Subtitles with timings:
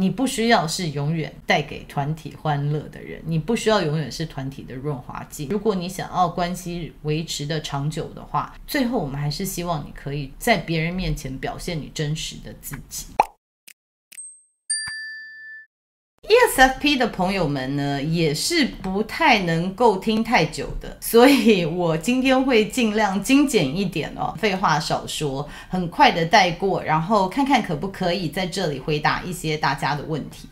[0.00, 5.48] 你不需要是永远带给团体欢乐的人，你不需要永远是团体的润滑剂。
[5.50, 13.08] 如果你想要关系维持的长久的话，最后我们还是希望你可以在别人面前表现你真实的自己。
[16.30, 30.48] ESFP 的朋友们呢，也是不太能够听太久的， 所以我今天会尽量精简一点哦，废话少说，很快的带过，然后看看可不可以在这里回答一些大家的问题。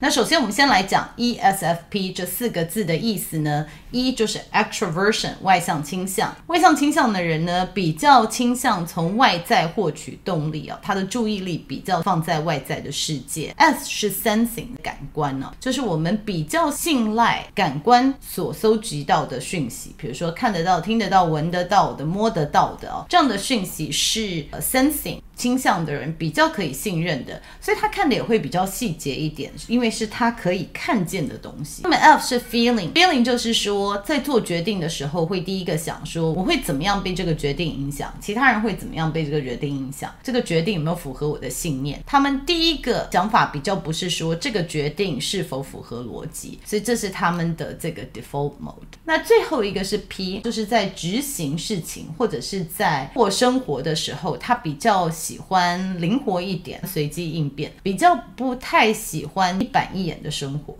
[0.00, 3.66] 那首先，我们先来讲 ESFP 这四个字的意思呢。
[3.90, 13.52] 一就是 extraversion 外向倾向，外向倾向的人呢，比较倾向从外在获取动力啊，他的注意力比较放在外在的世界。
[13.56, 29.88] S 是 sensing 感官呢，就是我们比较信赖感官所搜集到的讯息，比如说看得到、听得到、闻得到的、摸得到的哦，这样的讯息是 sensing 倾向的人比较可以信任的，所以他看的也会比较细节一点，因为。
[29.98, 31.80] 是他可以看见的东西。
[31.82, 41.98] 那么 F 是 feeling，feeling 就是说，在做决定的时候，会第一个想说，我会怎么样被这个决定影响，其他人会怎么样被这个决定影响，这个决定有没有符合我的信念？
[42.06, 48.98] 他们第一个想法比较不是说这个决定是否符合逻辑，所以这是他们的这个 default mode。
[49.04, 60.76] 那最后一个是 P，就是在执行事情或者是在过生活的时候，他比较喜欢灵活一点，随机应变，比较不太喜欢一板一眼的生活。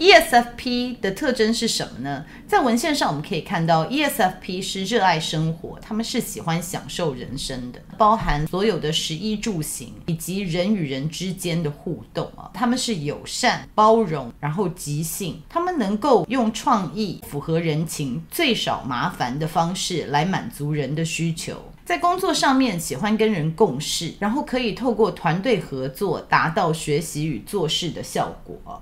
[0.00, 2.24] ESFP 的特征是什么呢？
[2.48, 12.50] 在文献上我们可以看到，ESFP 是热爱生活，他们是喜欢享受人生的，包含所有的食衣住行以及人与人之间的互动啊。
[12.54, 21.62] 他们是友善、包容，然后即兴，他们能够用创意、符合人情、最少麻烦的方式来满足人的需求。
[21.84, 28.80] 在工作上面喜欢跟人共事，然后可以透过团队合作达到学习与做事的效果。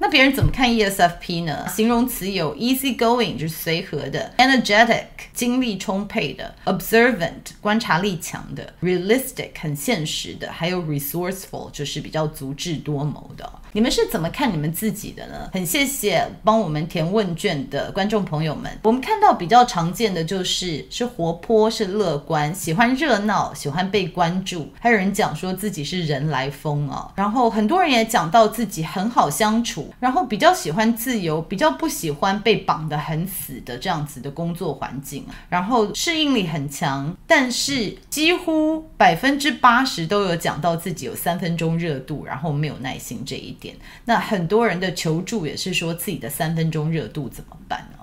[0.00, 1.66] 那别人怎么看 ESFP 呢？
[1.68, 13.52] 形容词有 easygoing 就是随和的，energetic 精力充沛的，observant 观察力强的，realistic 很现实的，还有 resourceful 就是比较足智多谋的。
[13.72, 15.50] 你们是怎么看你们自己的呢？
[15.52, 18.70] 很谢谢帮我们填问卷的观众朋友们。
[18.82, 27.12] 我们看到比较常见的就是是活泼、是乐观、喜欢热闹、喜欢被关注，还有人讲说自己是人来疯啊。
[27.14, 43.67] 然后很多人也讲到自己很好相处，然后比较喜欢自由，比较不喜欢被绑得很死的这样子的工作环境，然后适应力很强，但是几乎百分之八十都有讲到自己有三分钟热度，然后没有耐心这一点。
[44.04, 47.98] 那很多人的求助也是说自己的三分钟热度怎么办呢？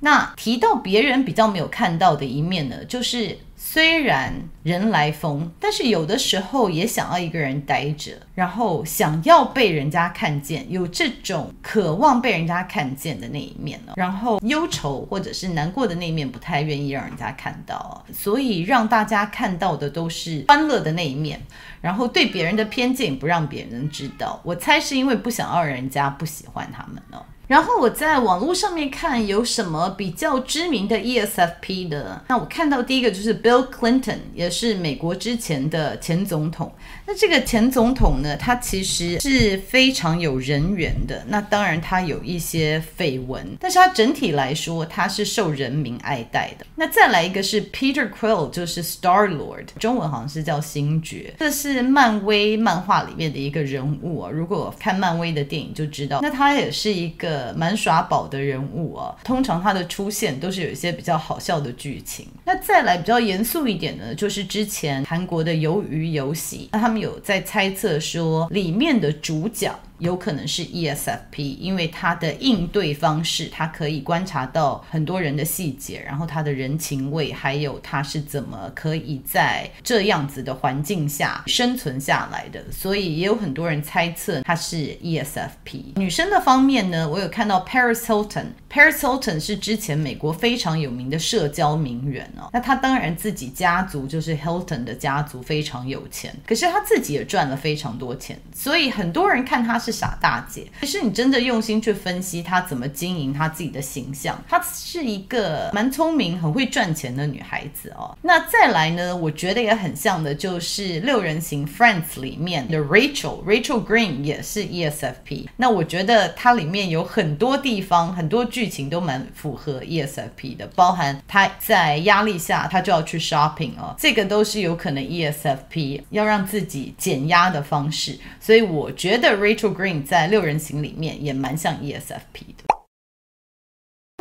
[0.00, 3.38] 那提到别人比较没有看到的一面呢，就是
[3.74, 13.94] 虽然人来疯，但是有的时候也想要一个人待着，然后想要被人家看见，有这种渴望被人家看见的那一面呢。
[13.96, 21.42] 然后忧愁或者是难过的那一面不太愿意让人家看到，所以让大家看到的都是欢乐的那一面。
[21.80, 27.26] 然后对别人的偏见不让别人知道，我猜是因为不想让人家不喜欢他们哦。
[27.54, 36.72] 然后我在网络上面看有什么比较知名的 ESFP 的，那我看到第一个就是 Bill Clinton，也是美国之前的前总统。
[37.06, 41.24] 那这个前总统呢，他其实是非常有人缘的。
[41.28, 46.66] 那当然他有一些绯闻，但是他整体来说他是受人民爱戴的。
[46.74, 54.28] 那再来一个是 Peter Quill，就是 Star Lord，中文好像是叫星爵，这是漫威漫画里面的一个人物啊。
[54.28, 57.43] 如果看漫威的电影就知道，那他也是一个。
[57.52, 62.26] 蛮耍宝的人物啊，通常他的出现都是有一些比较好笑的剧情。
[62.44, 69.74] 那再来比较严肃一点呢，就是之前韩国的鱿鱼游戏，那他们有在猜测说里面的主角。
[69.98, 85.96] 有可能是 ESFP，因为他的应对方式，他可以观察到很多人的细节，然后他的人情味，还有他是怎么可以在这样子的环境下生存下来的，所以也有很多人猜测他是 ESFP。
[85.96, 88.46] 女生的方面呢，我有看到 Paris Hilton。
[88.74, 100.66] Paris Hilton 是之前美国非常有名的社交名媛哦，那他当然自己家族就是 Hilton 的家族非常有钱，可是他自己也赚了非常多钱，所以很多人看他是傻大姐。
[100.80, 108.18] 其实你真的用心去分析他怎么经营他自己的形象，她是一个蛮聪明、很会赚钱的女孩子哦。
[108.22, 115.46] 那再来呢，我觉得也很像的就是六人行 Friends 里面的 Rachel，Rachel Green 也是 ESFP。
[115.58, 128.18] 那我觉得它里面有很多地方、很多剧剧情都蛮符合 ESFP 的，包含他在压力下他就要去 shopping 哦，这个都是有可能 ESFP 要让自己减压的方式。
[128.40, 132.73] 所以我觉得 Rachel Green 在六人行里面也蛮像 ESFP 的。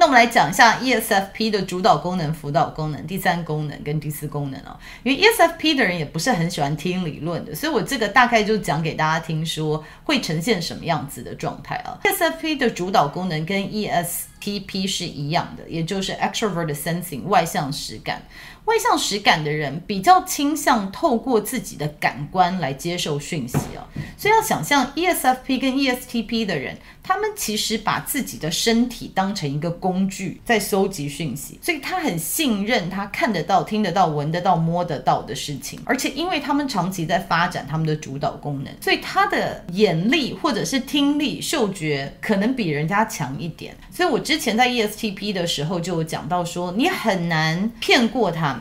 [0.04, 4.78] 那我们来讲一下 ESFP 的主导功能、辅导功能、第三功能跟第四功能哦。
[5.02, 11.98] 因为 ESFP 的人也不是很喜欢听理论的，所以我这个大概就讲给大家听，说会呈现什么样子的状态啊。
[12.04, 18.24] ESFP 的主导功能跟 ESTP 是一样的，也就是 Extroverted Sensing 外向实感。
[18.66, 23.84] 外向实感的人比较倾向透过自己的感官来接受讯息哦，
[24.18, 43.76] 所以要想象 ESFP 跟 ESTP 的人，他们其实把自己的身体当成一个工具在搜集讯息，所以他很信任他看得到、听得到、闻得到、摸得到的事情，而且因为他们长期在发展他们的主导功能，所以他的眼力或者是听力、嗅觉可能比人家强一点。
[43.92, 48.53] 所以我之前在 ESTP 的时候就有讲到说，你很难骗过他。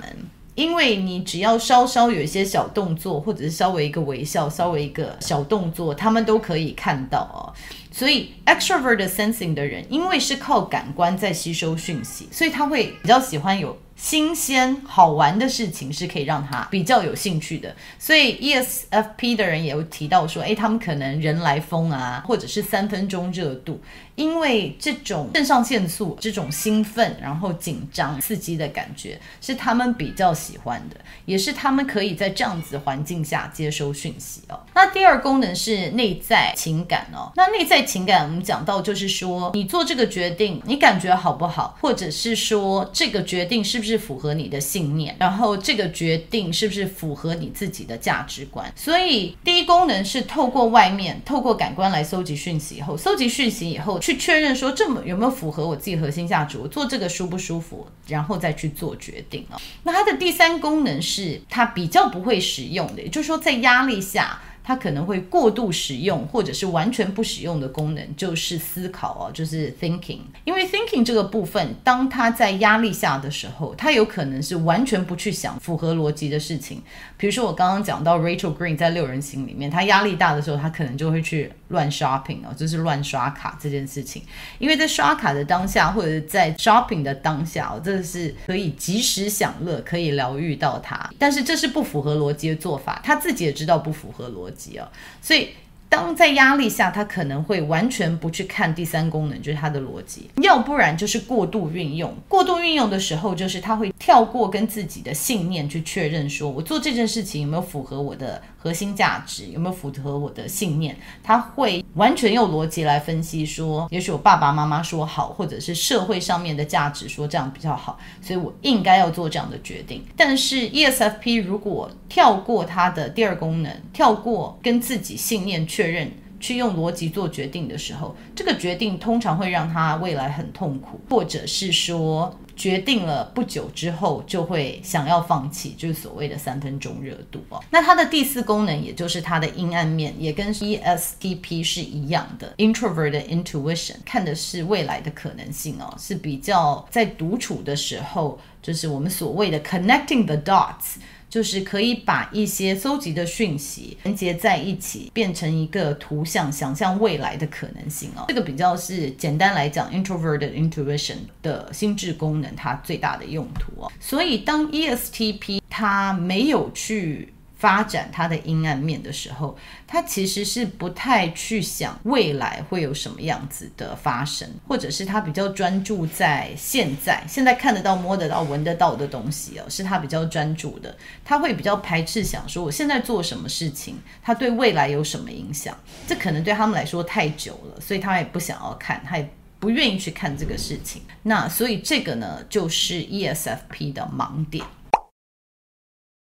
[0.55, 7.53] 因为你只要稍稍有一些小动作，或者是稍微一个微笑，稍微一个小动作，他们都可以看到哦。
[7.91, 13.77] 所以 extrovert sensing 的人，因为是靠感官在吸收讯息，所以他会比较喜欢有。
[13.95, 23.81] 新鲜好玩的事情是可以让他比较有兴趣的，所以 ESFP 的人也有提到说，诶，他们可能人来疯啊，或者是三分钟热度，
[24.15, 34.61] 因为这种肾上腺素这种兴奋，然后紧张刺激的感觉是他们比较喜欢的，也是他们可以在这样子环境下接收讯息哦。
[34.75, 48.71] 那第二功能是内在情感哦，那内在情感我们讲到就是说，你做这个决定，你感觉好不好，或者是说这个决定是不是符合你的信念，然后这个决定是不是符合你自己的价值观？
[48.77, 59.57] 所以第一功能是透过外面，透过感官来搜集讯息以后，搜集讯息以后去确认说这么有没有符合我自己核心价值，我做这个舒不舒服，然后再去做决定哦。
[59.85, 64.41] 那它的第三功能是它比较不会使用的，也就是说在压力下。
[64.65, 70.21] 它可能会过度使用，或者是完全不使用的功能，就是思考哦，就是 thinking。
[70.45, 76.81] 因为 thinking 这个部分，当它在压力下的时候，它有可能是完全不去想符合逻辑的事情。
[77.23, 84.25] 比如说我刚刚讲到 Rachel Green 在六人行里面，他压力大的时候，他可能就会去乱 shopping 哦，就是乱刷卡这件事情。
[84.59, 91.09] 因为在刷卡的当下，或者在 shopping 的当下，哦，这是可以及时享乐，可以疗愈到他。
[91.17, 94.81] 但是这是不符合逻辑的做法，他自己也知道不符合逻辑。
[95.21, 95.51] 所以
[95.93, 102.11] 当在压力下，他可能会完全不去看第三功能，就是他的逻辑；要不然就是过度运用。
[102.27, 108.41] 过度运用的时候，就是他会跳过跟自己的信念去确认，说我做这件事情有没有符合我的。
[108.63, 110.95] 核心价值有没有符合我的信念？
[111.21, 120.05] 他会完全用逻辑来分析，说，也许我爸爸妈妈说好，或者是社会上面的价值说这样比较好，所以我应该要做这样的决定。
[120.17, 132.39] 但是 ESFP 如果跳过它的第二功能，跳过跟自己信念确确认，去用逻辑做决定的时候，这个决定通常会让他未来很痛苦，或者是说。
[132.55, 137.59] 决定了不久之后就会想要放弃，就是所谓的三分钟热度哦。
[137.71, 150.97] 那它的第四功能，也就是它的阴暗面，也跟 ESTP 是一样的，Introvert Intuition，看的是未来的可能性哦，是比较在独处的时候，就是我们所谓的 Connecting the Dots。
[151.33, 158.27] 就是可以把一些搜集的讯息连接在一起，变成一个图像，想象未来的可能性哦。
[158.29, 163.91] 这个比较是简单来讲，introverted intuition 的心智功能，它最大的用途哦。
[163.99, 167.33] 所以当 ESTP 它没有去。
[167.63, 180.93] 发展他的阴暗面的时候，他其实是不太去想未来会有什么样子的发生，或者是他比较专注在现在，现在看得到、摸得到、闻得到的东西哦，是他比较专注的。
[181.25, 185.73] 他会比较排斥想说我现在做什么事情，他对未来有什么影响？
[186.09, 191.03] 这可能对他们来说太久了，所以他也不想要看，他也不愿意去看这个事情。
[191.23, 194.67] 那所以这个呢，就是 ESFP 的盲点。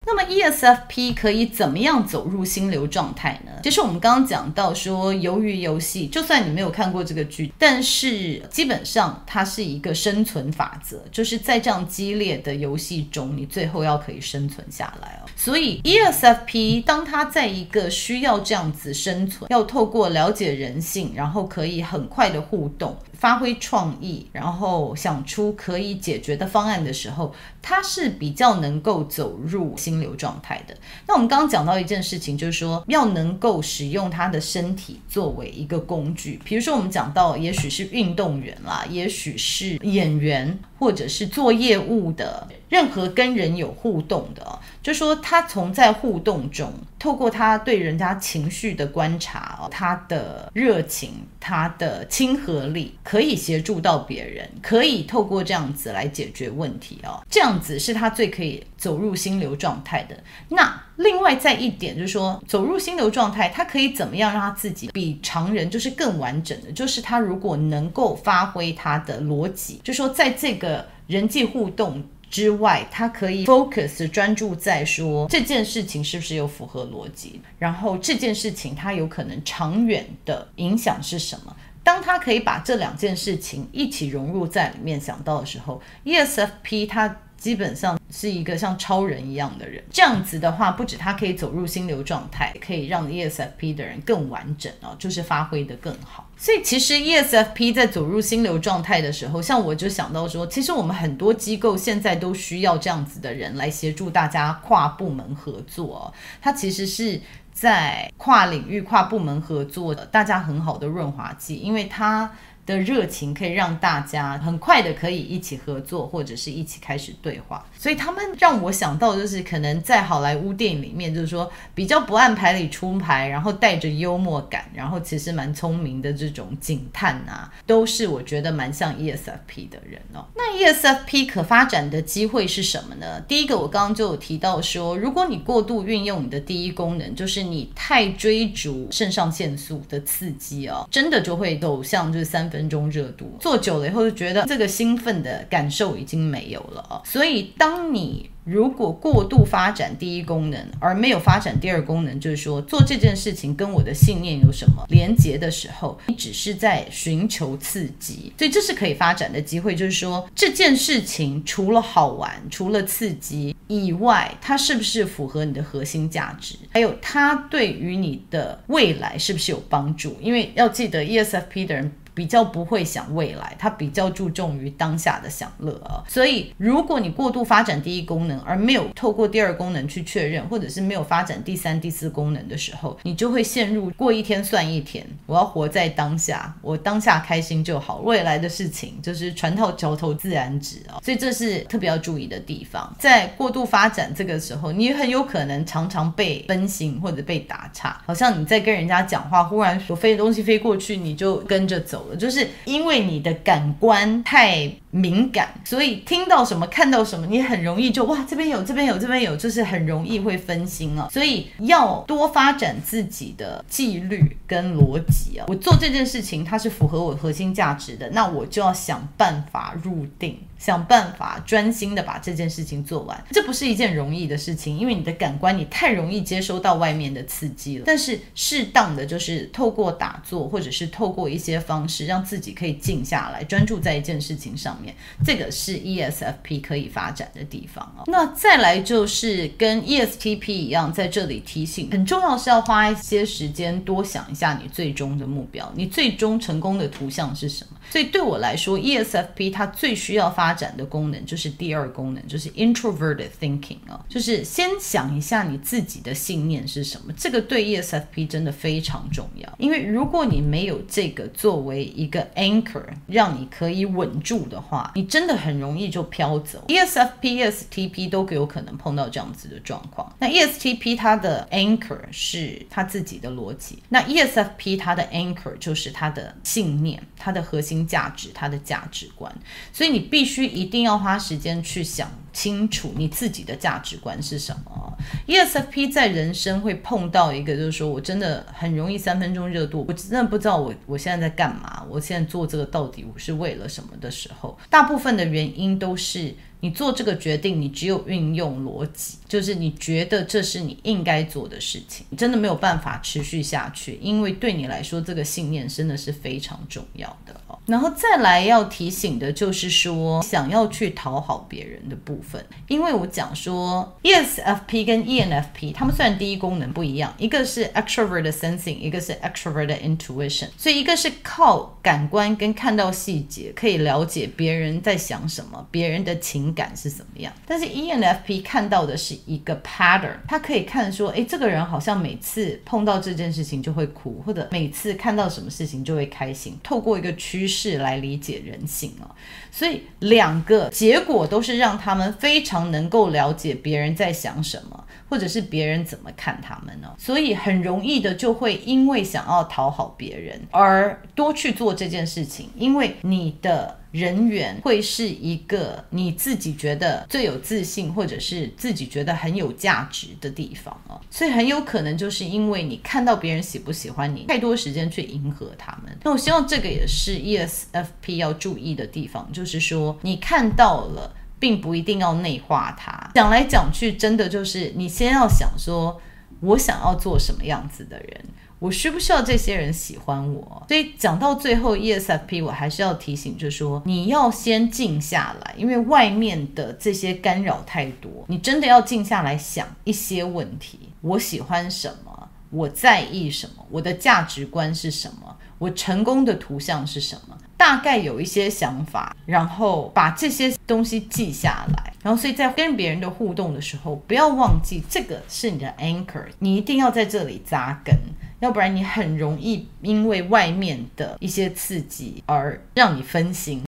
[0.05, 3.51] 那么 ESFP 可以怎么样走入心流状态呢？
[3.63, 15.29] 其实我们刚刚讲到说，鱿鱼游戏，就算你没有看过这个剧，但是基本上它是一个生存法则，就是在这样激烈的游戏中，你最后要可以生存下来哦。
[15.35, 22.97] 所以 ESFP 当他在一个需要这样子生存，要透过了解人性，然后可以很快的互动。
[23.23, 30.75] 发挥创意，然后想出可以解决的方案的时候，他是比较能够走入心流状态的。
[31.07, 36.37] 那我们刚刚讲到一件事情，就是说要能够使用他的身体作为一个工具。
[36.43, 52.97] 比如说，我们讲到，也许是运动员啦，也许是演员，或者是做业务的，任何跟人有互动的，就说他从在互动中，透过他对人家情绪的观察，他的热情，他的亲和力。
[53.01, 57.23] 可以协助到别人，可以透过这样子来解决问题哦。
[57.29, 60.17] 这样子是他最可以走入心流状态的。
[60.49, 66.69] 那另外再一点就是说，走入心流状态，他可以怎么样让他自己比常人就是更完整的？
[66.73, 81.55] 就是他如果能够发挥他的逻辑，就说在这个人际互动之外，他可以 focus 专注在说这件事情是不是有符合逻辑，然后这件事情它有可能长远的影响是什么？
[81.83, 89.83] 当他可以把这两件事情一起融入在里面想到的时候，ESFP 他基本上是一个像超人一样的人。
[89.91, 96.25] 这样子的话，不止他可以走入心流状态，可以让 ESFP 的人更完整哦，就是发挥得更好。
[96.37, 106.13] 所以其实 ESFP 在走入心流状态的时候，像我就想到说，其实我们很多机构现在都需要这样子的人来协助大家跨部门合作哦。
[106.41, 107.19] 他其实是。
[107.53, 112.29] 在跨领域、跨部门合作的，大家很好的润滑剂，因为它
[112.65, 117.65] 的热情可以让大家很快的可以一起合作，或者是一起开始对话。
[117.77, 130.25] 所以他们让我想到，就是可能在好莱坞电影里面，就是说比较不按牌理出牌，然后带着幽默感，然后其实蛮聪明的这种警探啊，都是我觉得蛮像 ESFP 的人哦。
[130.35, 133.19] 那 ESFP 可发展的机会是什么呢？
[133.27, 147.01] 第一个，我刚刚就有提到说，如果你过度运用你的第一功能，就是你太追逐肾上腺素的刺激哦，真的就会走向就是三分钟热度，做久了以后就觉得这个兴奋的感受已经没有了。
[147.03, 159.75] 所以当你如果过度发展第一功能，而没有发展第二功能，就是说做这件事情跟我的信念有什么连结的时候，你只是在寻求刺激，所以这是可以发展的机会。
[159.75, 166.55] 就是说这件事情除了好玩、除了刺激以外，它是不是符合你的核心价值？
[166.71, 170.15] 还有它对于你的未来是不是有帮助？
[170.21, 171.91] 因为要记得 ESFP 的人。
[172.13, 176.03] 比较不会想未来，他比较注重于当下的享乐啊。
[176.07, 185.05] 所以，如果你过度发展第一功能，而没有透过第二功能去确认，或者是没有发展第三、第四功能的时候，你就会陷入过一天算一天。
[185.25, 191.01] 我要活在当下，我当下开心就好，未来的事情就是船到桥头自然直啊。
[191.03, 192.95] 所以这是特别要注意的地方。
[192.99, 202.02] 在过度发展这个时候，你很有可能常常被分心或者被打岔，好像你在跟人家讲话，忽然所飞的东西飞过去，你就跟着走。
[202.19, 211.09] 就是因为你的感官太敏感，所以听到什么、看到什么，你很容易就哇，这边有，这边有，这边有，就是很容易会分心啊。
[211.11, 215.45] 所以要多发展自己的纪律跟逻辑啊。
[215.47, 220.37] 我做这件事情，它是符合我核心价值的，那我就要想办法入定。
[220.59, 227.83] 想办法专心的把这件事情做完，这不是一件容易的事情，因为你的感官你太容易接收到外面的刺激了。
[227.85, 234.79] 但是适当的就是透过打坐，或者是透过一些方式，让自己可以静下来，专注在一件事情上，
[235.23, 238.03] 这个是 ESFP 可以发展的地方哦。
[238.07, 247.77] 那再来就是跟 ESTP 一样，在这里提醒，很重要是要花一些时间多想一下你最终的目标，你最终成功的图像是什么。
[247.89, 257.13] 所以对我来说，ESFP 它最需要发展的功能就是第二功能，就是 introverted thinking 啊，就是先想一下你自己的信念是什么。
[257.15, 266.63] 这个对 ESFP 真的非常重要，因为如果你没有这个作为一个 anchor，让你可以稳住的话，你真的很容易就飘走。
[266.69, 270.11] ESFP、ESTP 都有可能碰到这样子的状况。
[270.19, 277.73] 那 ESTP 它的 anchor 是他自己的逻辑，那 ESFP 它的 anchor 就是他的信念，它的核心。
[277.83, 279.29] 价值，它的价值观，
[279.73, 284.97] 所以你必须一定要花时间去想清楚你自己的价值观是什么。
[285.27, 296.35] ESFP 在人生会碰到一个，就是说我真的很容易三分钟热度，我真的不知道我我现在在干嘛，我现在做这个到底我是为了什么的时候，大部分的原因都是。
[296.63, 307.35] 你做这个决定，你只有运用逻辑，就是你觉得这是你应该做的事情，你真的没有办法持续下去，因为对你来说，这个信念真的是非常重要的。
[307.65, 339.09] 然后再来要提醒的就是说，想要去讨好别人的部分，因为我讲说，ESFP 跟 ENFP，他们虽然第一功能不一样，一个是 extrovert sensing，一个是 extrovert intuition，所以一个是靠感官跟看到细节可以了解别人在想什么，别人的情感是怎么样，但是 ENFP 看到的是一个 pattern，他可以看说，诶，这个人好像每次碰到这件事情就会哭，或者每次看到什么事情就会开心，透过一个趋势来理解人性哦，
[339.51, 344.82] 所以两个结果都是让他们非常能够了解别人在想什么，
[345.13, 346.91] 或者是别人怎么看他们呢？
[346.97, 353.77] 所以很容易的就会因为想要讨好别人而多去做这件事情，因为你的。
[353.93, 365.95] 人缘会是一个你自己觉得最有自信，或者是自己觉得很有价值的地方哦，所以很有可能就是因为你看到别人喜不喜欢你，太多时间去迎合他们。
[366.01, 373.11] 那我希望这个也是 ESFP 要注意的地方，就是说你看到了，并不一定要内化它。
[373.13, 376.01] 讲来讲去，真的就是你先要想说，
[376.39, 378.21] 我想要做什么样子的人。
[378.59, 380.63] 我需不需要这些人喜欢我？
[380.69, 392.12] 所以讲到最后，ESFP 我还是要提醒，就是说你要先静下来，因为外面的这些干扰太多，你真的要静下来想一些问题：我喜欢什么？
[392.53, 393.65] 我在意什么？
[393.71, 395.35] 我的价值观是什么？
[395.57, 397.35] 我成功的图像是什么？
[397.57, 407.95] 大概有一些想法，然后把这些东西记下来，然后所以在跟别人的互动的时候，不要忘记这个是你的 anchor，你一定要在这里扎根。
[408.39, 413.61] 要不然你很容易因为外面的一些刺激而让你分心。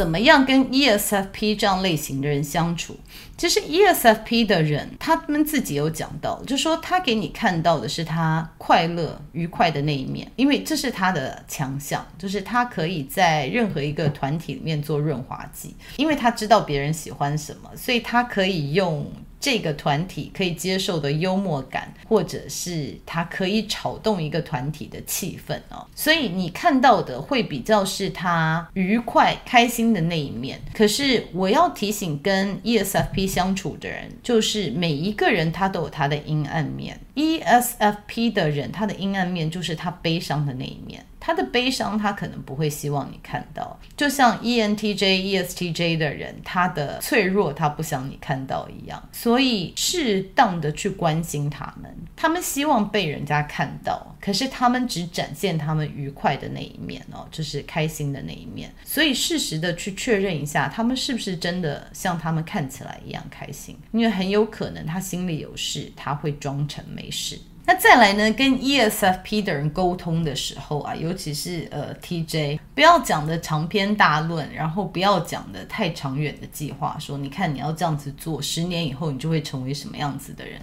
[0.00, 2.96] 怎么样跟 ESFP 这样类型的人相处？
[3.36, 19.06] 其实 ESFP 的人，他们自己有讲到，就说他给你看到的是他快乐、愉快的那一面，因为这是他的强项，就是他可以在任何一个团体里面做润滑剂，因为他知道别人喜欢什么，所以他可以用。
[19.40, 30.60] 这个团体可以接受的幽默感，或者是他可以炒动一个团体的气氛哦，所以你看到的会比较是他愉快、开心的那一面。
[30.74, 37.00] 可是我要提醒跟 ESFP 相处的人，就是每一个人他都有他的阴暗面。
[37.14, 41.04] ESFP 的人，他的阴暗面就是他悲伤的那一面。
[41.20, 49.00] 他的悲伤，他可能不会希望你看到，就像 ENTJ、ESTJ 的人，他的脆弱，他不想你看到一样。
[49.12, 58.72] 所以，适当的去关心他们，他们希望被人家看到，可是他们只展现他们愉快的那一面哦，就是开心的那一面。
[58.84, 67.38] 所以，适时的去确认一下，他们是不是真的像他们看起来一样开心，因为很有可能他心里有事，他会装成没事。
[67.66, 80.60] 那再来呢，跟 ESFP 的人沟通的时候啊，尤其是呃 TJ，不要讲的长篇大论，然后不要讲的太长远的计划，说你看你要这样子做，十年以后你就会成为什么样子的人。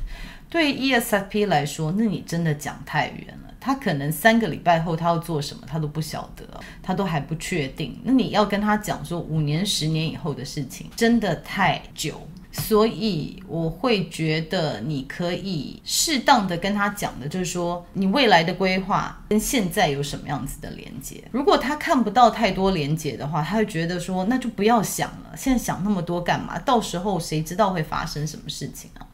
[0.49, 6.45] 对 ESFP 来说，那你真的讲太远了，他可能三个礼拜后他要做什么，他都不晓得，
[6.81, 7.97] 他都还不确定。
[8.03, 12.27] 那你要跟他讲说五年、十年以后的事情，真的太久。
[12.59, 21.23] 所以我会觉得你可以适当的跟他讲的，就是说你未来的规划跟现在有什么样子的连接。
[21.31, 26.57] 如果他看不到太多连接的话，他会觉得说那就不要想了，现在想那么多干嘛？
[26.59, 29.05] 到时候谁知道会发生什么事情啊？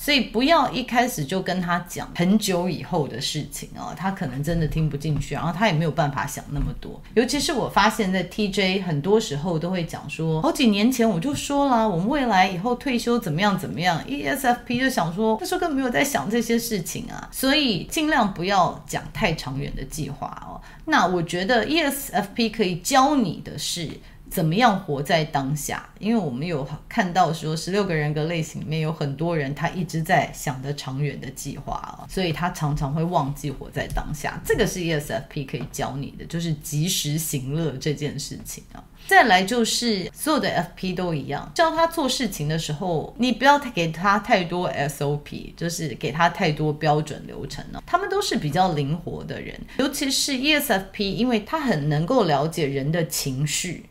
[0.00, 7.02] 所以不要一开始就跟他讲很久以后的事情啊，他可能真的听不进去，然后他也没有办法想那么多。
[7.14, 14.00] 尤其是我发现，在 TJ 很多时候都会讲说，好几年前我就说了，我们未来以后退休怎么样怎么样。
[14.04, 20.60] ESFP 就想说，那时候根本没有在想这些事情啊，所以尽量不要讲太长远的计划哦。
[20.84, 23.90] 那我觉得 ESFP 可以教你的是。
[24.30, 25.88] 怎么样活在当下？
[25.98, 34.40] 因为我们有看到说，十六个人格类型里面有很多人，他一直在想着长远的计划，所以他常常会忘记活在当下。
[34.44, 38.84] 这个是 ESFP 可以教你的，就是及时行乐这件事情啊。
[39.06, 47.82] 再来就是所有的 FP 都一样，教他做事情的时候，你不要给他太多 SOP，就是给他太多标准流程了。
[47.86, 53.86] 他们都是比较灵活的人，尤其是 ESFP，因为他很能够了解人的情绪。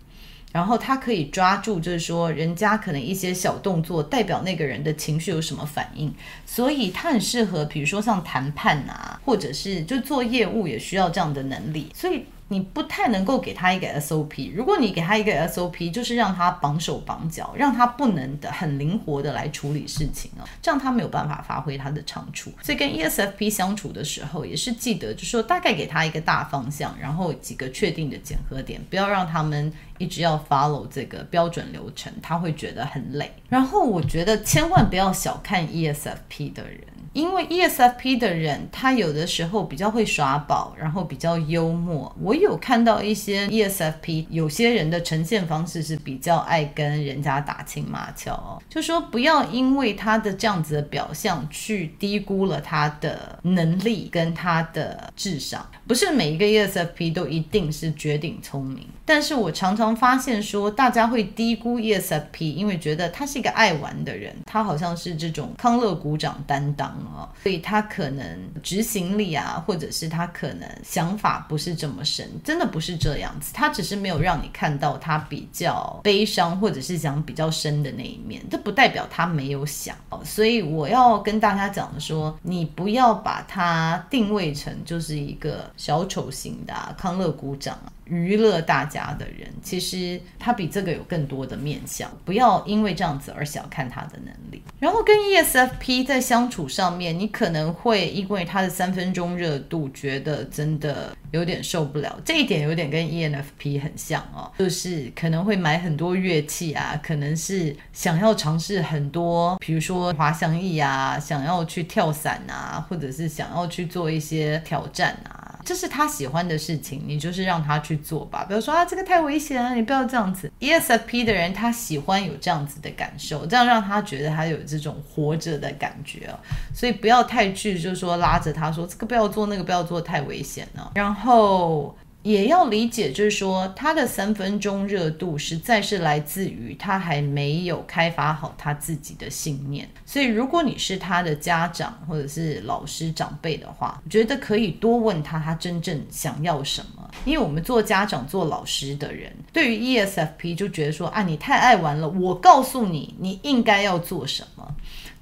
[0.57, 6.11] 然后他可以抓住，就是说人家可能一些小动作代表那个人的情绪有什么反应，
[6.47, 11.91] 所以他很适合，比如说像谈判啊，或者是就做业务也需要这样的能力。
[11.93, 14.53] 所以你不太能够给他一个 SOP。
[14.55, 22.51] 如果你给他一个 SOP，就是让他绑手绑脚，让他不能的很灵活的来处理事情啊，这样他没有办法发挥他的长处。
[22.61, 33.31] 所以跟 ESFP 相处的时候，也是记得就是说大概给他一个大方向，然后几个确定的检核点，不要让他们一直要 follow 这个标准流程，他会觉得很累。
[33.49, 36.81] 然后我觉得千万不要小看 ESFP 的人。
[37.17, 42.15] 因为 ESFP 的人，他有的时候比较会耍宝，然后比较幽默。
[42.21, 48.61] 我有看到一些 ESFP，有些人的呈现方式是比较爱跟人家打情骂俏哦。
[48.69, 55.67] 就说不要因为他的这样子的表象去低估了他的能力跟他的智商。
[55.87, 58.87] 不是每一个 ESFP 都一定是绝顶聪明。
[59.07, 80.19] 但是我常常发现说，大家会低估 ESFP，因为觉得他是一个爱玩的人，他好像是这种康乐股长担当啊、哦，所以他可能执行力啊，或者是他可能想法不是这么深，真的不是这样子，他只是没有让你看到他比较悲伤，或者是想比较深的那一面，这不代表他没有想哦。
[80.25, 87.93] 所以我要跟大家讲的说，你不要把他定位成就是一个小丑型的、康乐股长啊。
[88.09, 94.61] 娱乐大家的人，其实他比这个有更多的面向，不要因为这样子而小看他的能力。
[94.79, 102.19] 然后跟 ESFP 在相处上面，你可能会因为他的三分钟热度，觉得真的有点受不了。
[102.23, 115.43] 这一点有点跟 ENFP 很像哦，就是可能会买很多乐器啊，可能是想要尝试很多，比如说滑翔翼啊，想要去跳伞啊，或者是想要去做一些挑战啊。
[115.65, 118.45] 这是他喜欢的事情，你就是让他去做吧。
[118.47, 120.49] 比如说啊，这个太危险了，你不要这样子。
[120.61, 126.39] ESFP 的人他喜欢有这样子的感受，这样让他觉得他有这种活着的感觉哦。
[126.73, 130.91] 所以不要太去，就是说拉着他说这个不要做，那个不要做，太危险了。
[130.95, 131.95] 然后。
[132.23, 139.87] 也要理解，就是说他的三分钟热度实在是来自于他还没有开发好他自己的信念。
[140.05, 147.09] 所以，如果你是他的家长或者是老师长辈的话，我觉得可以多问他他真正想要什么。
[147.23, 154.75] 因为我们做家长、做老师的人，对于 ESFP 就觉得说啊，你太爱玩了，我告诉你你应该要做什么，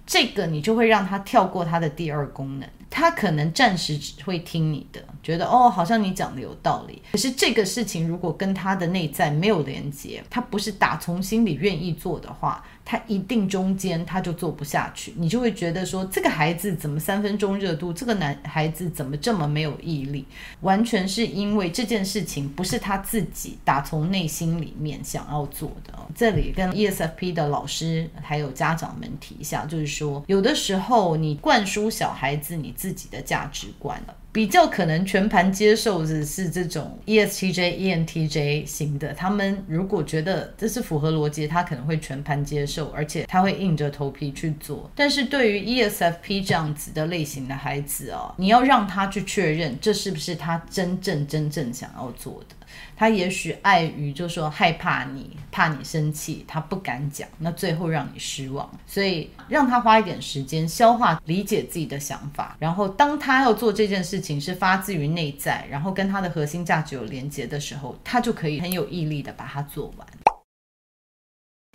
[0.08, 2.68] 这个你就会让他跳过他的第二功能。
[2.98, 7.02] 他可能暂时只会听你的，觉得哦，好像你讲的有道理。
[7.12, 15.14] 可是这个事情如果跟他的内在没有连接，他不是打从心里愿意做的话，他一定中间他就做不下去。
[15.18, 17.92] 你就会觉得说，这个孩子怎么三分钟热度？
[17.92, 20.24] 这个男孩子怎么这么没有毅力？
[20.62, 25.94] 完全是因为这件事情不是他自己打从内心里面想要做的。
[26.16, 34.16] 这里跟 ESFP 的老师还有家长们提一下，就是说，有的时候你灌输小孩子你自己的价值观了。
[34.36, 44.92] 比较可能全盘接受的是这种 ESTJ、ENTJ 型的，他们如果觉得这是符合逻辑，他可能会全盘接受，而且他会硬着头皮去做。
[44.94, 52.56] 但是对于 ESFP 这样子的类型的孩子哦，你要让他去确认这是不是他真正真正想要做的。
[52.96, 58.70] 他也许碍于就说害怕你，怕你生气，他不敢讲，那最后让你失望。
[58.86, 70.08] 所以让他花一点时间消化、理解自己的想法，然后当他要做这件事情是发自于内在，然后跟他的核心价值有连接的时候，他就可以很有毅力的把它做完。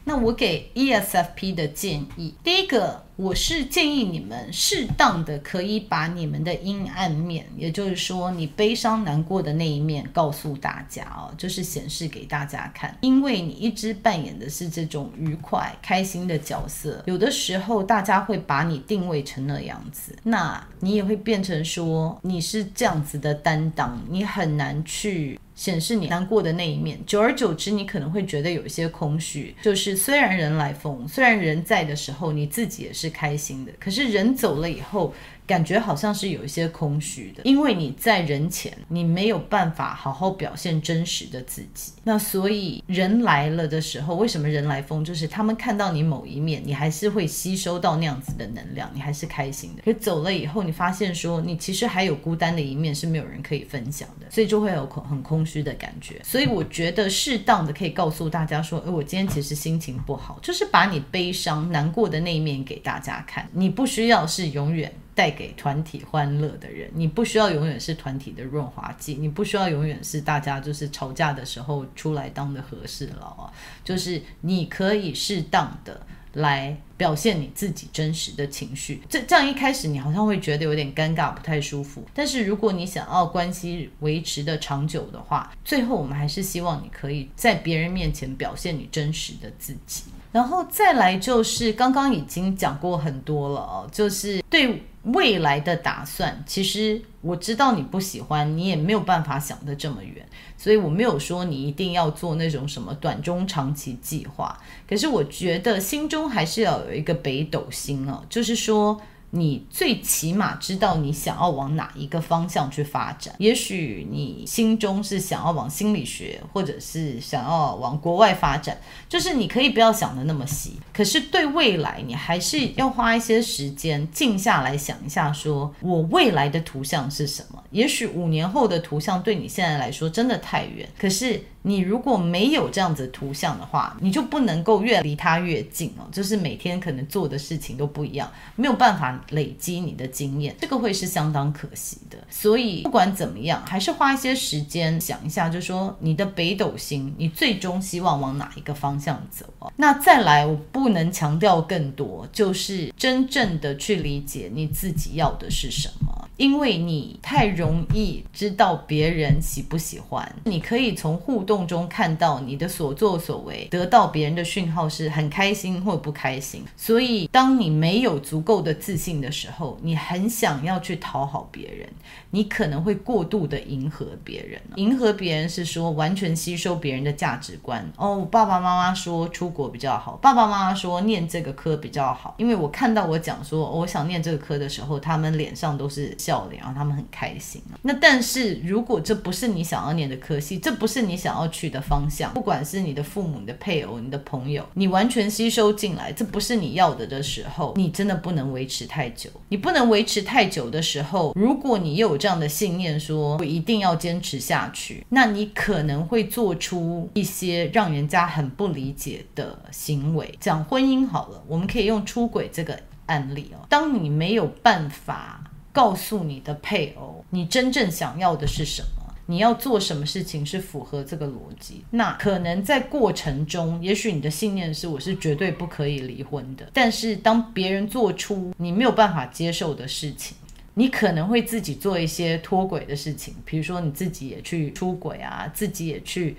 [0.05, 12.97] 那我给 ESFP 的建议，第一个，我是建议你们适当的可以把你们的阴暗面，也就是说你悲伤难过的那一面告诉大家哦，就是显示给大家看。
[13.03, 25.39] 因为你一直扮演的是这种愉快、开心的角色，有的时候大家会把你定位成那样子，那你也会变成说你是这样子的担当，你很难去。
[25.61, 29.55] 显示你难过的那一面，久而久之，你可能会觉得有一些空虚。
[29.61, 35.12] 就是虽然人来疯，虽然人在的时候，你自己也是开心的，可是人走了以后。
[35.51, 41.91] 感觉好像是有一些空虚的，因为你在人前，你没有办法好好表现真实的自己。
[42.05, 45.05] 那所以人来了的时候，为什么人来疯？
[45.05, 49.83] 就是他们看到你某一面，你还是会吸收到那样子的能量，你还是开心的。
[49.83, 56.21] 可走了以后，你发现说你其实还有孤单的一面是没有人可以分享的，所以就会有很空虚的感觉。
[56.23, 63.49] 所以我觉得适当的可以告诉大家说，诶，我今天其实心情不好，就是把你悲伤难过的那一面给大家看。
[63.53, 64.93] 你不需要是永远。
[65.14, 73.53] 带给团体欢乐的人，你不需要永远是团体的润滑剂，你不需要永远是大家就是吵架的时候出来当的和事佬啊，
[73.85, 76.01] 就是你可以适当的
[76.35, 79.03] 来表现你自己真实的情绪。
[79.09, 82.05] 这这样一开始你好像会觉得有点尴尬，不太舒服。
[82.14, 90.05] 但是如果你想要关系维持的长久的话，最后我们还是希望你可以在别人面前表现你真实的自己。
[90.33, 96.43] 然后再来就是刚刚已经讲过很多了哦，就是对未来的打算。
[96.47, 104.59] 其实我知道你不喜欢，你也没有办法想的这么远，所以我没有说你一定要做那种什么短中长期计划。
[104.89, 109.01] 可是我觉得心中还是要有一个北斗星啊，就是说。
[109.31, 113.35] 你最起码知道你想要往哪一个方向去发展。
[113.38, 120.79] 也许你心中是想要往心理学，或者是想要往国外发展，就是你可以不要想得那么细。
[120.93, 127.62] 可是对未来，你还是要花一些时间静下来想一下，说我未来的图像是什么？
[127.71, 131.40] 也许五年后的图像对你现在来说真的太远，可是。
[131.62, 136.09] 你如果没有这样子图像的话，你就不能够越离它越近哦。
[136.11, 142.18] 就是每天可能做的事情都不一样，没有办法累积你的经验，这个会是相当可惜的。
[142.31, 149.73] 所以不管怎么样，还是花一些时间想一下，就说你的北斗星，你最终希望往哪一个方向走哦。
[149.77, 156.29] 那再来，我不能强调更多，就是真正的去理解你自己要的是什么。
[156.40, 166.64] 因为你太容易知道别人喜不喜欢，你可以从互动中看到你的所作所为，得到别人的讯号是很开心或不开心。
[166.79, 171.87] 所以，当你没有足够的自信的时候，你很想要去讨好别人，
[172.31, 174.61] 你可能会过度的迎合别人。
[174.77, 177.85] 迎合别人是说完全吸收别人的价值观。
[177.97, 182.35] 哦，爸爸妈妈说出国比较好，爸爸妈妈说念这个科比较好。
[182.38, 186.14] 因为我看到我讲说，我想念这个科的时候，他们脸上都是。
[186.19, 187.62] 笑脸，然后他们很开心。
[187.83, 199.31] 那但是如果这不是你想要念的科系，这不是你想要去的方向，不管是你的父母、你的配偶、你的朋友，你完全吸收进来，这不是你要的的时候，你真的不能维持太久。
[199.49, 210.33] 你不能维持太久的时候，如果你又有这样的信念，说我一定要坚持下去，那你可能会做出一些让人家很不理解的行为。
[210.39, 213.67] 讲婚姻好了，我们可以用出轨这个案例哦。
[213.69, 215.43] 当你没有办法。
[215.73, 219.15] 告诉你的配偶，你真正想要的是什么？
[219.27, 221.85] 你要做什么事情是符合这个逻辑？
[221.91, 226.69] 那可能在过程中，也许你的信念是我是绝对不可以离婚的。
[226.73, 230.37] 但是当别人做出你没有办法接受的事情，
[230.81, 236.35] 你可能会自己做一些脱轨的事情，比如说你自己也去出轨啊，自己也去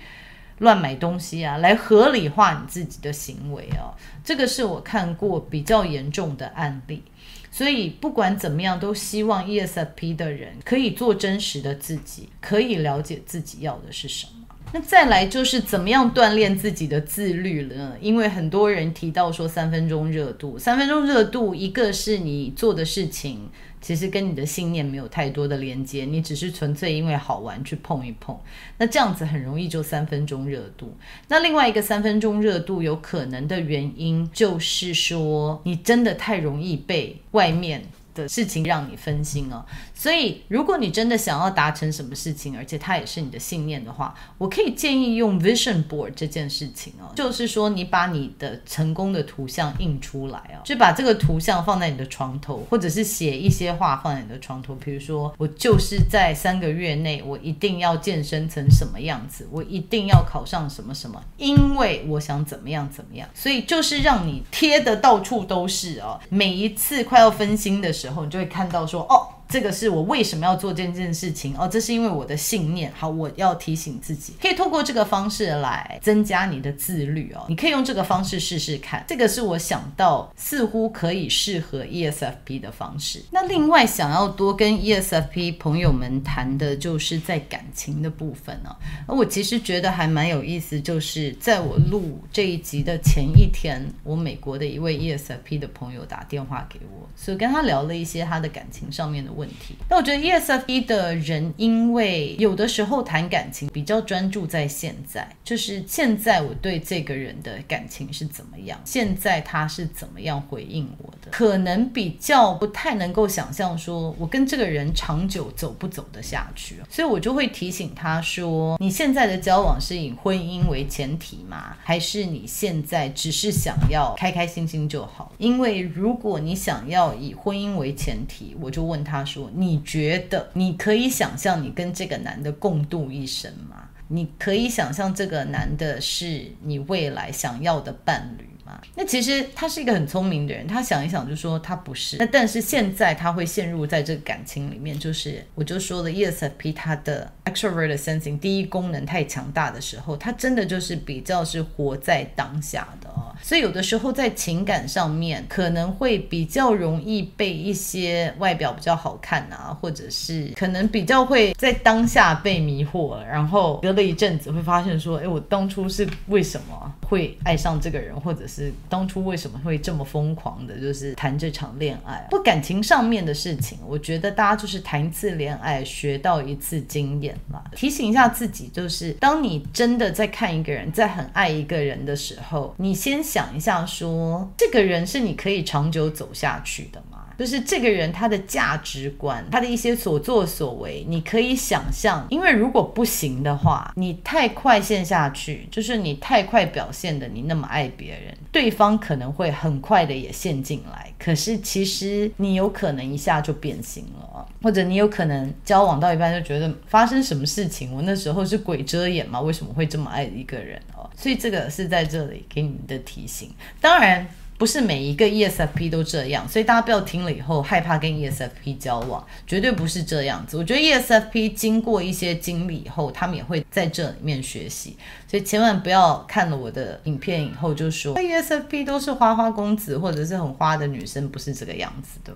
[0.58, 3.94] 乱买东西啊，来合理化你自己的行为哦。
[4.24, 7.04] 这个是我看过比较严重的案例。
[7.52, 14.32] 所以不管怎么样，都希望 ESFP 的人可以做真实的自己，可以了解自己要的是什么。
[14.72, 17.96] 那再来就是怎么样锻炼自己的自律了？
[18.00, 23.48] 因为很多人提到说三分钟热度，三分钟热度，一个是你做的事情。
[23.82, 28.34] 其实跟你的信念没有太多的连接，你只是纯粹因为好玩去碰一碰，
[28.78, 30.96] 那这样子很容易就三分钟热度。
[31.28, 68.01] 那另外一个三分钟热度有可能的原因，就是说你真的太容易被外面的事情让你分心哦，所以如果你真的想要达成什么事情，而且它也是你的信念的话，我可以建议用 Vision Board 这件事情哦，就是说你把你的成功的图像印出来哦，就把这个图像放在你的床头，或者是写一些话放在你的床头，比如说我就是在三个月内，我一定要健身成什么样子，我一定要考上什么什么，因为我想怎么样怎么样，所以就是让你贴的到处都是哦，每一次快要分心的时候。
[68.02, 69.28] 时候，你就会看到说，哦。
[69.52, 72.90] 这个是我为什么要做这件事情哦，这是因为我的信念。
[72.96, 77.44] 好，我要提醒自己，可以透过这个方式来增加你的自律哦。
[77.50, 83.22] 你可以用这个方式试试看，这个是我想到似乎可以适合 ESFP 的方式。
[83.30, 88.74] 那另外想要多跟 ESFP 朋友们谈的就是在感情的部分哦。
[89.06, 99.41] 而我其实觉得还蛮有意思，就是在我录这一集的前一天，我美国的一位 ESFP 的朋友打电话给我，所以跟他聊了一些他的感情上面的问。
[99.42, 121.76] 问题，那我觉得 ESFP 的人，因为有的时候谈感情比较专注在现在，就是现在我对这个人的感情是怎么样，现在他是怎么样回应我的，可能比较不太能够想象说我跟这个人长久走不走得下去，所以我就会提醒他说，你现在的交往是以婚姻为前提吗？
[121.82, 125.32] 还是你现在只是想要开开心心就好？
[125.38, 129.50] 因为如果你想要以婚姻为前提，我就问他说。
[129.54, 133.88] 你觉得你可以想象你跟这个男的共度一生吗？
[134.08, 138.44] 你可以想象这个男的是你未来想要的伴侣？
[138.64, 138.80] 吗。
[138.94, 142.16] 那其实他是一个很聪明的人，他想一想就说他不是。
[142.18, 153.11] 那但是现在他会陷入在这个感情里面，就是我就说了，ESFP 他的 extrovert sensing 第一功能太强大的时候，他真的就是比较是活在当下的。
[153.42, 172.26] 所以有的时候在情感上面可能会比较容易被一些外表比较好看啊，或者是可能比较会在当下被迷惑，然后隔了一阵子会发现说，哎，我当初是为什么会爱上这个人，或者是当初为什么会这么疯狂的，就是谈这场恋爱。
[172.30, 177.62] 不感情上面的事情，我觉得大家就是谈一次恋爱，学到一次经验嘛。
[177.74, 187.20] 提醒一下自己，就是当你真的在看一个人，在很爱一个人的时候，你先想一下说，这个人是你可以长久走下去的吗？
[187.38, 192.26] 就是这个人他的价值观，他的一些所作所为，你可以想象。
[192.28, 201.10] 因为如果不行的话，你太快陷下去，就是你太快表现的你那么爱别人，对方可能会很快的也陷进来。
[201.18, 209.40] 可是其实你有可能一下就变心了，或者你有可能交往到一半就觉得发生什么事情，我那时候是鬼遮眼吗？
[209.40, 210.78] 为什么会这么爱一个人？
[211.16, 213.50] 所以这个是在这里给你们的提醒。
[213.80, 214.26] 当然。
[214.58, 220.56] 不是每一个 ESFP 都这样，所以大家不要听了以后害怕跟 ESFP 交往，绝对不是这样子。
[220.56, 224.96] 我觉得 ESFP 经过一些经历以后，他们也会在这里面学习，
[225.26, 232.32] 所以千万不要看了我的影片以后就说 ESFP 都是花花公子或者是很花的女生，不是这个样子的。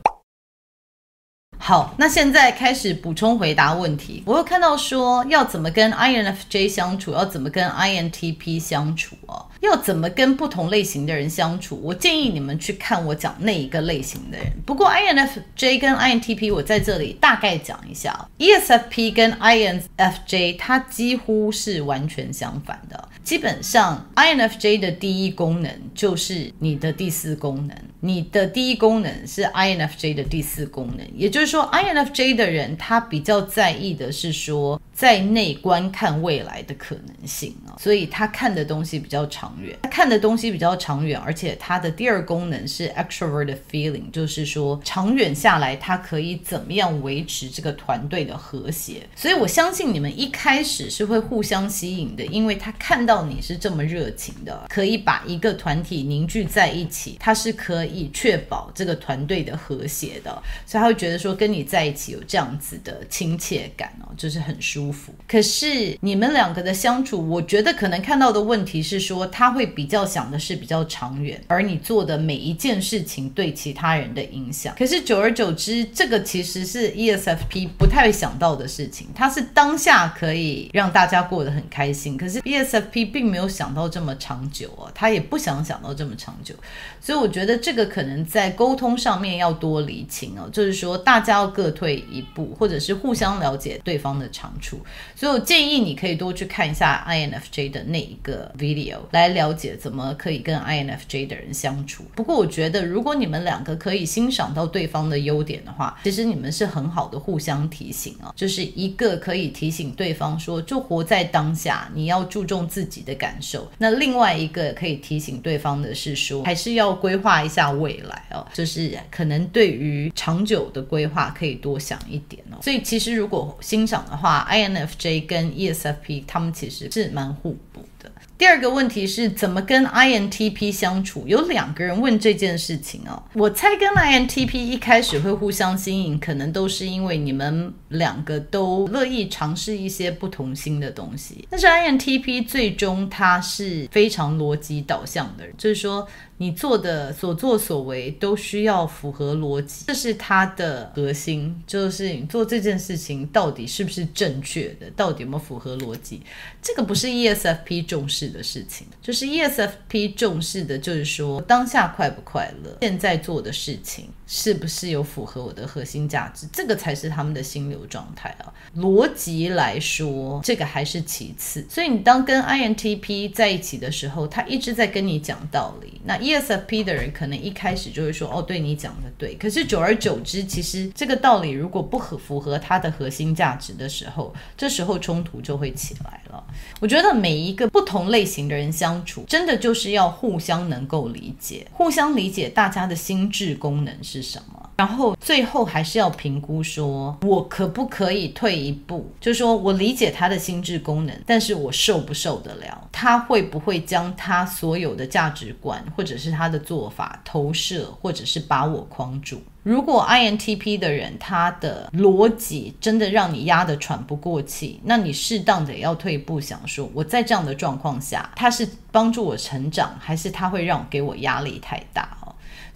[1.58, 4.22] 好，那现在开始补充回答问题。
[4.26, 11.80] 我有看到说要怎么跟 INFJ 相处，要怎么跟 INTP 相处哦，要怎么跟不同类型的人相处。
[11.82, 14.46] 我建议你们去看我讲那一个类型的人。
[14.64, 23.08] 不过 INFJ 跟 INTP 我在这里大概讲一下，ESFP 跟 INFJ 它几乎是完全相反的。
[23.24, 53.26] 基本上 INFJ 的第一功能就是你的第四功能，你的第一功能是 INFJ 的第四功能，也就是说 INFJ 的人他比较在意的是说在内观看未来的可能性啊，所以他看的东西比较长远，他看的东西比较长远，而且他的第二功能是 extrovert feeling，就是说长远下来他可以怎么样维持这个团队的和谐，所以我相信你们一开始是会互相吸引的，因为他看到。
[53.26, 60.30] 你是这么热情的，可以把一个团体凝聚在一起，他是可以确保这个团队的和谐的，
[60.64, 65.12] 所以他会觉得说跟你在一起有这样子的亲切感哦，就是很舒服。
[65.26, 74.74] 可是你们两个的相处，我觉得可能看到的问题是说，他会比较想的是比较长远，而你做的每一件事情对其他人的影响。
[74.78, 83.06] 可是久而久之，这个其实是 ESFP 不太想到的事情，他是当下可以让大家过得很开心，可是 ESFP。
[83.16, 86.54] 并没有想到这么长久哦，他也不想想到这么长久，
[87.00, 94.75] 所以我觉得这个可能在沟通上面要多厘清哦，就是说大家要各退一步，或者是互相了解对方的长处。
[95.14, 102.04] 所以我建议你可以多去看一下 INFJ 的那一个 video，来了解怎么可以跟 INFJ 的人相处。
[102.14, 113.70] 不过我觉得如果你们两个可以欣赏到对方的优点的话，其实你们是很好的互相提醒啊，就是一个可以提醒对方说，就活在当下，你要注重自己的感受。
[113.78, 122.58] 那另外一个可以提醒对方的是说，还是要规划一下未来哦，就是可能对于长久的规划可以多想一点哦。
[122.62, 128.10] 所以其实如果欣赏的话 Nfj 跟 ESFP 他们其实是蛮互补的。
[128.38, 131.24] 第二个问题是怎么跟 INTP 相处？
[131.26, 133.22] 有两个人问这件事情哦。
[133.32, 141.46] 我猜跟 INTP 一开始会互相吸引，可能都是因为你们两个都乐意尝试一些不同新的东西。
[141.48, 146.06] 但是 INTP 最终他是非常逻辑导向的人，就是说。
[146.38, 151.62] 你做的所作所为都需要符合逻辑，这是它的核心。
[151.66, 156.20] 就是你做这件事情到底是不是正确的，到底有没有符合逻辑？
[156.60, 168.52] 这个不是 ESFP 重视的事情，就是 ESFP 重视的就是说当下快不快乐，现在做的事情是不是有符合我的核心价值，这个才是他们的心流状态啊。
[168.76, 171.64] 逻辑来说，这个还是其次。
[171.70, 176.16] 所以你当跟 INTP 在一起的时候，他一直在跟你讲道理，那。
[176.26, 186.44] ESFP 的人可能一开始就会说：“哦，对你讲的对。”可是久而久之，其实这个道理如果不合符合他的核心价值的时候，这时候冲突就会起来了。
[186.80, 194.62] 我觉得每一个不同类型的人相处，真的就是要互相能够理解，互相理解大家的心智功能是是什么。
[194.76, 202.88] 然后最后还是要评估说，我可不可以退一步，就说我理解他的心智功能，但是我受不受得了？
[202.92, 209.38] 他会不会将他所有的价值观或者是他的做法投射，或者是把我框住？
[209.62, 222.16] 如果 INTP 的人他的逻辑真的让你压得喘不过气，那你适当的也要退一步想说，我在这样的状况下，他是帮助我成长，还是他会让我给我压力太大？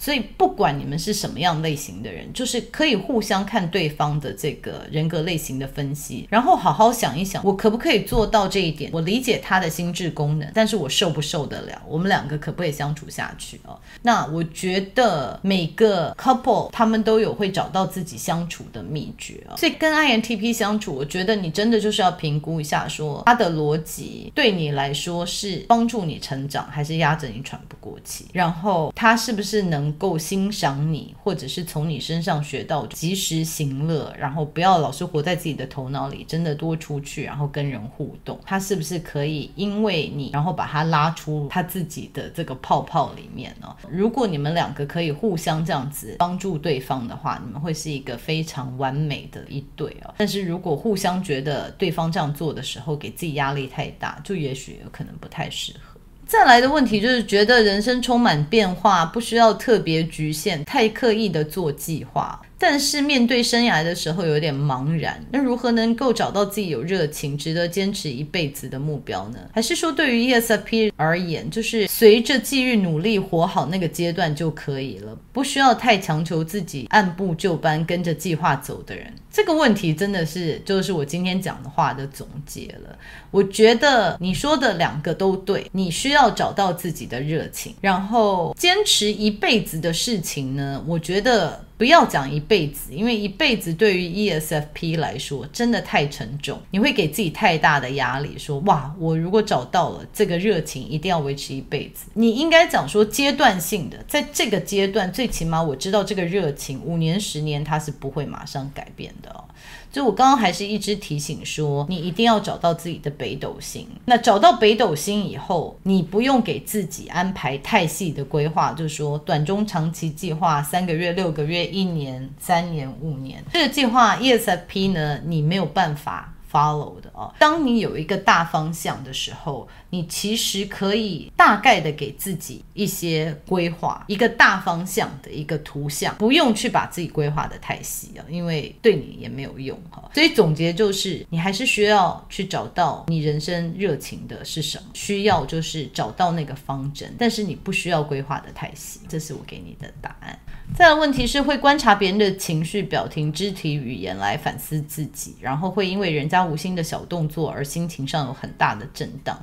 [0.00, 8.90] 所以，不管你们是什么样类型的人，就是可以互相看对方的这个人格类型的分析，然后好好想一想，我可不可以做到这一点？
[8.94, 11.82] 我理解他的心智功能，但是我受不受得了？
[11.86, 13.78] 我们两个可不可以相处下去哦？
[14.02, 19.56] 那我觉得每个 couple 他们都有会找到自己相处的秘诀哦。
[19.58, 28.26] 所以跟 INTP 相处，我觉得你真的就是要评估一下说，说他的逻辑对你来说是帮助你成长，还是压着你喘不过气？
[28.32, 38.38] 然后他是不是能够欣赏你，或者是从你身上学到及时行乐，然后不要老是活在自己的头脑里，真的多出去，然后跟人互动。
[38.44, 43.74] 他是不是可以因为你，然后把他拉出他自己的这个泡泡里面呢？
[43.88, 50.14] 如果你们两个可以互相这样子帮助对方的话，你们会是一个非常完美的一对哦。
[50.16, 55.99] 但是如果互相觉得对方这样做的时候给自己压力太大，就也许有可能不太适合。
[56.30, 62.40] 再来的问题就是觉得人生充满变化，不需要特别局限，太刻意的做计划。
[62.62, 69.38] 但是面对生涯的时候有点茫然，那如何能够找到自己有热情、值得坚持一辈子的目标呢？
[69.50, 79.10] 还是说对于 ESFP 而言，就是随着际遇努力活好那个阶段就可以了，不需要太强求自己按部就班跟着计划走的人？
[79.32, 82.94] 这个问题真的是就是我今天讲的话的总结了。
[83.30, 91.64] 我觉得你说的两个都对，你需要找到自己的热情，然后坚持一辈子的事情呢，我觉得。
[91.80, 98.38] 不要讲一辈子，因为一辈子对于 ESFP 来说真的太沉重，你会给自己太大的压力。
[98.38, 102.04] 说哇，我如果找到了这个热情，一定要维持一辈子。
[102.12, 109.44] 你应该讲说阶段性的，在这个阶段，最起码我知道这个热情五年、十年它是不会马上改变的。
[109.92, 113.86] 就我刚刚还是一直提醒说，你一定要找到自己的北斗星。
[114.04, 123.42] 那找到北斗星以后，你不用给自己安排太细的规划，就是说短中长期计划，三个月、六个月、一年、三年、五年。
[123.52, 126.32] 这个计划 ESFP 呢，你没有办法。
[126.50, 140.10] Follow 的哦，当你有一个大方向的时候，你其实可以大概的给自己一些规划，一个大方向的一个图像，不用去把自己规划的太细啊，因为对你也没有用哈。
[140.14, 150.38] 所以总结就是，你还是需要去找到你人生热情的是什么，需要就是找到那个方针，但是你不需要规划的太细，这是我给你的答案。
[150.76, 159.38] 再有问题是会观察别人的情绪、表情、肢体语言来反思自己，然后会因为人家无心的小动作而心情上有很大的震荡。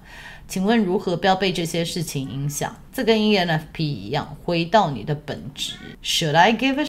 [0.47, 2.75] 请问如何不要被这些事情影响？
[2.91, 5.73] 这跟 ENFP 一样，回到你的本质。
[6.01, 6.87] Should I give a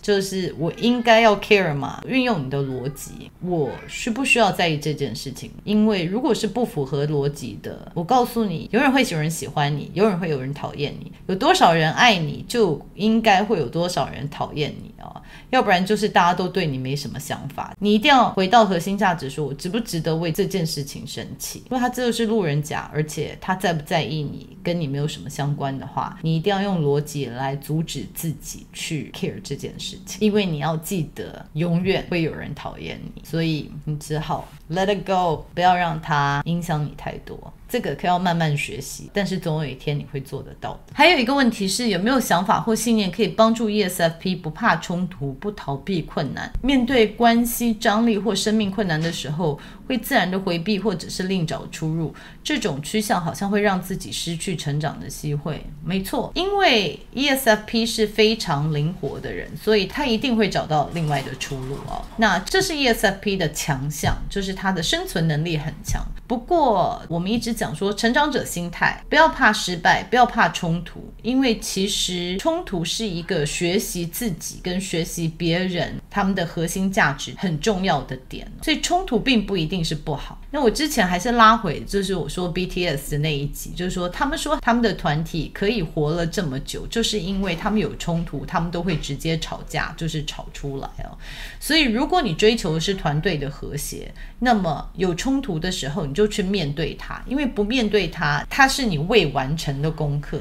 [0.00, 2.02] 就是我应该要 care 嘛？
[2.06, 5.50] 运用你的逻辑，我需不需要在意这件事情？
[5.64, 11.12] 因为如果是不符合逻辑的，我告诉你，有人会有人喜欢你，有人会有人讨厌你。
[11.26, 15.22] 有多少人爱你，就应该会有多少人讨厌你哦。
[15.50, 17.74] 要不然就是大家都对你没什么想法。
[17.78, 21.60] 你一定要回到核心价值，说我值不值得为这件事情生气？
[21.70, 30.18] 因为他真的是路人甲，而且他在不在意你，跟你没有什么相关的话，你一定要用逻辑来阻止自己去 care 这件事情。
[30.20, 37.52] 因为你要记得，永远会有人讨厌你，所以你只好 let it go，不要让它影响你太多。
[37.74, 40.78] 这个可要慢慢学习，但是总有一天你会做得到。
[40.92, 49.58] 还有一个问题是，有没有想法或信念可以帮助 ESFP 不怕冲突、不逃避困难，面对关系张力或生命困难的时候，
[49.88, 52.14] 会自然的回避或者是另找出路？
[52.44, 55.64] 这种趋向好像会让自己失去成长的机会。
[55.84, 62.04] 没错，因为 ESFP 是非常灵活的人，所以他一定会找到另外的出路哦。
[62.16, 66.02] 那这是 ESFP 的强项，就是他的生存能力很强。
[66.26, 67.64] 不过我们一直讲。
[67.74, 80.40] 说成长者心态，不要怕失败，不要怕冲突，因为其实冲突是一个学习自己跟学习别人他们的核心价值很重要的点，所以冲突并不一定是不好。
[80.52, 91.18] 那我之前还是拉回，就是我说 BTS 的那一集，就是说他们说他们的团体可以活了这么久，就是因为他们有冲突，他们都会直接吵架，就是吵出来哦。
[91.58, 100.40] 所以如果你追求的是团队的和谐，那么有冲突的时候，你就去面对它，因为不面对它，它是你未完成的功课。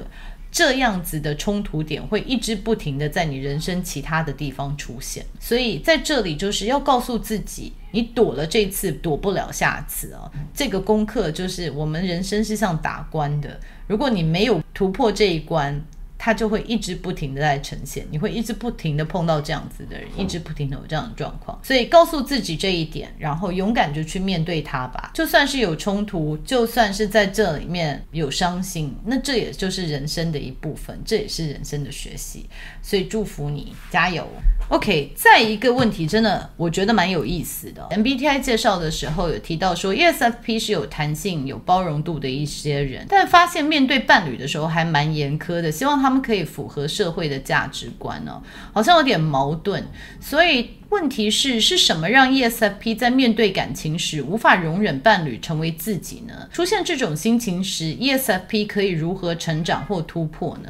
[0.53, 5.25] 这样子的冲突点会一直不停的在你人生其他的地方出现。
[5.39, 10.31] 所以在这里就是要告诉自己，你躲了这次，躲不了下次啊。
[10.53, 15.83] 这个功课就是我们人生是像打关的，如果你没有突破这一关。
[16.25, 21.59] 他就会一直不停的在呈现，你会一直不停的碰到这样子的人，一直不停的有这样的状况。
[21.61, 25.11] 所以告诉自己这一点，然后勇敢就去面对它吧。
[25.13, 32.45] 就算是有冲突，就算是在这里面有伤心，那这也就是人生的一部分，这也是人生的学习。
[32.81, 34.25] 所以祝福你，加油。
[34.69, 37.87] OK，再一个问题，真的我觉得蛮有意思的。
[37.91, 48.41] MBTI 介绍的时候有提到说，ESFP 是有弹性、有包容度的一些人，但发现面对伴侣的时候还蛮严苛的，希望他们可以符合社会的价值观呢、哦，
[48.73, 49.85] 好像有点矛盾。
[50.19, 56.47] 所以问题是，是什么让 ESFP 在面对感情时无法容忍伴侣成为自己呢？
[56.53, 60.69] 出现这种心情时，ESFP 可以如何成长或突破呢？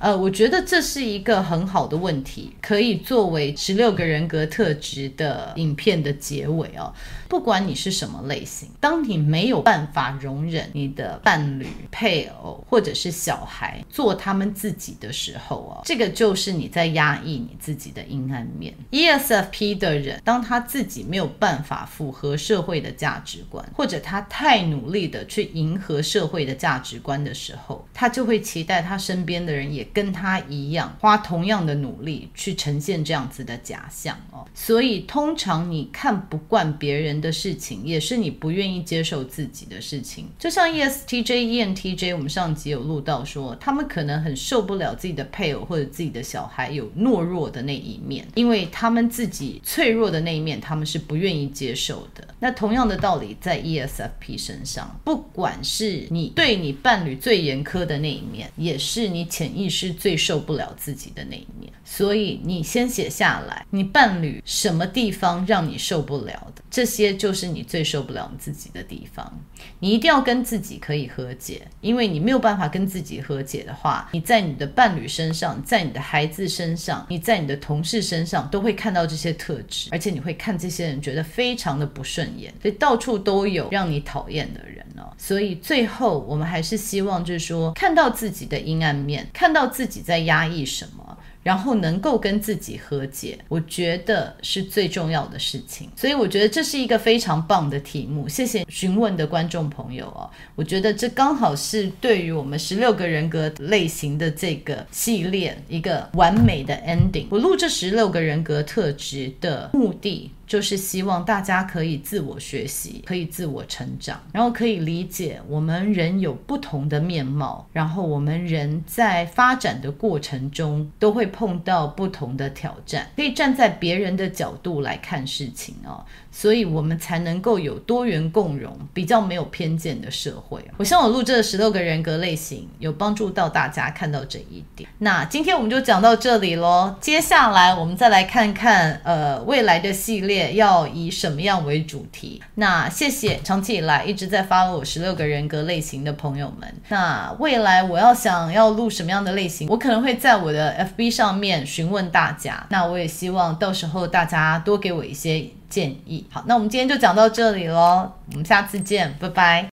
[0.00, 6.94] 呃，我觉得这是一个很好的问题，可以作为十六个人格特质的影片的结尾哦。
[7.28, 18.72] 不管你是什么类型，当你没有办法容忍你的伴侣、配偶或者是小孩做他们自己的时候哦，这个就是你在压抑你自己的阴暗面。
[18.92, 34.46] ESFP 批的人，当他自己没有办法符合社会的价值观，或者他太努力的去迎合社会的价值观的时候，他就会期待他身边的人也跟他一样，花同样的努力去呈现这样子的假象哦。
[34.54, 40.28] 所以通常你看不惯别人的事情，也是你不愿意接受自己的事情。
[40.38, 52.26] 就像 ESTJ、ENTJ，我们上集有录到说，他们可能很受不了自己的配偶或者自己的小孩有懦弱的那一面，因为他们自己脆弱的那一面，他们是不愿意接受的。
[52.40, 61.72] 那同样的道理在 ESFP 身上，不管是你对你伴侣最严苛的那一面，也是你潜意识最受不了自己的那一面。
[61.84, 66.62] 所以你先写下来，你伴侣什么地方让你受不了的？
[66.70, 69.40] 这些就是你最受不了你自己的地方。
[69.80, 85.04] 你一定要跟自己可以和解，因为你没有办法跟自己和解的话，你在你的伴侣身上，在你的孩子身上，你在你的同事身上都会看到这些特质，而且你会看这些人觉得非常的不顺眼，所以到处都有让你讨厌的人呢。
[85.16, 91.17] 所以最后我们还是希望就是说，看到自己的阴暗面，看到自己在压抑什么。
[91.42, 95.88] 然后能够跟自己和解，我觉得是最重要的事情。
[95.96, 98.28] 所以我觉得这是一个非常棒的题目。
[98.28, 107.26] 谢谢询问的观众朋友哦，我觉得这刚好是对于我们十六个人格类型的这个系列一个完美的 ending。
[107.30, 126.04] 我录这十六个人格特质的目的，就是希望大家可以自我学习，可以自我成长，然后可以理解我们人有不同的面貌，然后我们人在发展的过程中都会碰到不同的挑战，可以站在别人的角度来看事情哦。
[126.30, 130.62] 所以我们才能够有多元共融、比较没有偏见的社会。
[130.76, 134.88] 我希望我录这十六个人格类型有帮助到大家看到这一点。
[134.98, 136.94] 那今天我们就讲到这里喽。
[137.00, 142.42] 接下来我们再来看看，呃，未来的系列要以什么样为主题。
[142.54, 146.74] 那谢谢长期以来一直在 follow 我十六个人格类型的朋友们。
[146.88, 152.66] 那未来我要想要录什么样的类型，我可能会在我的 FB 上面询问大家。
[152.70, 156.26] 那我也希望到时候大家多给我一些建议。
[156.30, 159.66] 好，那我们今天就讲到这里喽，我们下次见，拜拜。